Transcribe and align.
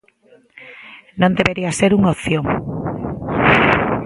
Non 1.21 1.35
debería 1.39 1.71
ser 1.79 1.91
unha 1.99 2.13
opción. 2.15 2.45